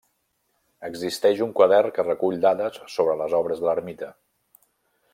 Existeix 0.89 1.43
un 1.47 1.51
quadern 1.59 1.93
que 1.97 2.07
recull 2.07 2.41
dades 2.49 2.83
sobre 2.97 3.17
les 3.23 3.39
obres 3.43 3.63
de 3.63 3.71
l'Ermita. 3.71 4.15